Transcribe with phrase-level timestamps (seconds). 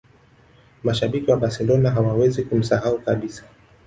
[0.83, 3.43] mashabiki wa barcelona hawawezi kumsahau kabisa